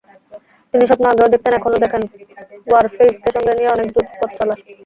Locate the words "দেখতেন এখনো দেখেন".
1.33-2.01